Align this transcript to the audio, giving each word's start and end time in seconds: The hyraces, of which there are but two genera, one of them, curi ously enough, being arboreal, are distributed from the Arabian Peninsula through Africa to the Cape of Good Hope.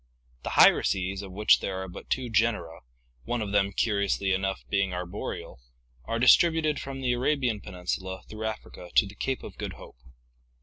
The 0.41 0.49
hyraces, 0.57 1.21
of 1.21 1.31
which 1.31 1.59
there 1.59 1.79
are 1.83 1.87
but 1.87 2.09
two 2.09 2.27
genera, 2.27 2.79
one 3.23 3.39
of 3.39 3.51
them, 3.51 3.71
curi 3.71 4.05
ously 4.05 4.33
enough, 4.33 4.63
being 4.67 4.93
arboreal, 4.95 5.59
are 6.05 6.17
distributed 6.17 6.79
from 6.79 7.01
the 7.01 7.13
Arabian 7.13 7.61
Peninsula 7.61 8.23
through 8.27 8.45
Africa 8.47 8.89
to 8.95 9.05
the 9.05 9.13
Cape 9.13 9.43
of 9.43 9.59
Good 9.59 9.73
Hope. 9.73 9.99